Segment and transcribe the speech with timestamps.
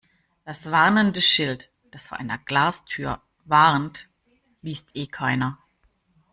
[0.45, 4.09] Das warnende Schild, das vor einer Glastür warnt,
[4.63, 5.59] liest eh keiner.